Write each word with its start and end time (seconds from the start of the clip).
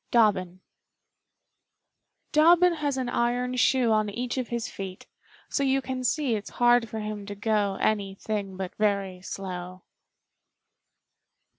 _Dobbin 0.09 0.61
Dobbin 2.31 2.73
has 2.73 2.97
an 2.97 3.07
iron 3.07 3.55
shoe 3.55 3.91
On 3.91 4.09
each 4.09 4.39
of 4.39 4.47
his 4.47 4.67
feet, 4.67 5.05
so 5.47 5.61
you 5.61 5.79
Can 5.79 6.03
see 6.03 6.33
it's 6.33 6.49
hard 6.57 6.89
for 6.89 7.01
him 7.01 7.27
to 7.27 7.35
go 7.35 7.77
Anything 7.79 8.57
but 8.57 8.73
very 8.77 9.21
slow. 9.21 9.83